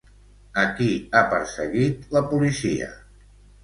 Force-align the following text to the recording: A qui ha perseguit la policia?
A 0.61 0.63
qui 0.79 0.87
ha 1.15 1.23
perseguit 1.35 2.11
la 2.19 2.27
policia? 2.35 2.93